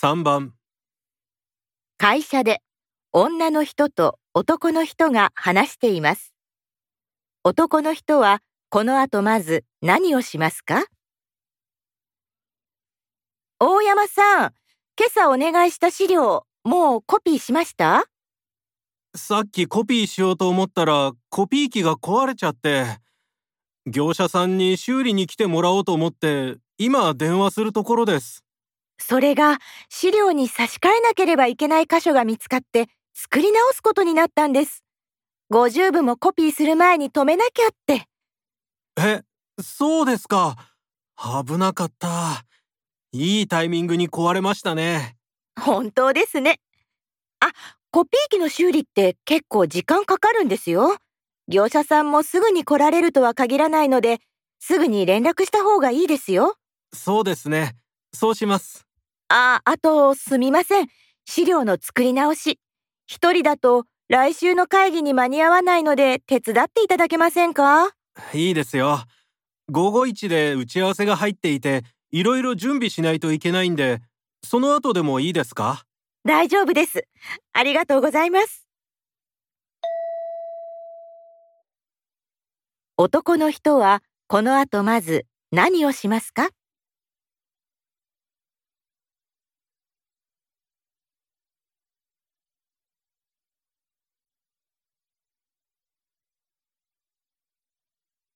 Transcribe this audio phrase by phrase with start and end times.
[0.00, 0.54] 3番
[1.96, 2.62] 会社で
[3.10, 6.32] 女の人と男の人が話しています。
[7.42, 8.40] 男の人は
[8.70, 10.84] この後まず何をしますか？
[13.58, 14.52] 大山さん、
[14.96, 18.04] 今朝お願いした資料、もうコピーしました？
[19.16, 22.84] さっきコピーしようと思ったらコピー機が壊れちゃって。
[23.84, 28.44] 業者さんに修理に来てもらおうと思って今電話するところです
[28.98, 34.84] それが資料に差し替えなければいけない箇所が見つかって作り直すことになったんです。
[35.50, 38.06] 50部もコピーする前に止めなきゃって。
[38.98, 39.22] え
[39.62, 40.56] そうですか
[41.16, 42.44] 危なかった
[43.12, 45.16] いいタイミングに壊れましたね
[45.58, 46.60] 本当ですね。
[47.40, 47.52] あ、
[47.90, 50.96] コピー機の修理って結構時間かかるんですよ。
[51.48, 54.20] 業者さんもすぐに来られるとは限らないので、
[54.60, 56.56] すぐに連絡した方がいいですよ。
[56.92, 57.76] そうですね
[58.12, 58.87] そうします
[59.28, 60.88] あ、あと、すみません。
[61.26, 62.58] 資料の作り直し。
[63.06, 67.88] 一人だと来週の会議に間に合わないので手伝っていただけませんか？
[68.34, 69.00] いいですよ
[69.70, 74.00] 午後一で打ち合わせが入っていていろいろ準備しないといけないんで
[74.44, 75.84] その後でもいいですか？
[76.24, 77.06] 大丈夫です。
[77.54, 78.66] ありがとうございます。
[82.98, 86.50] 男の人はこの後まず何をしますか？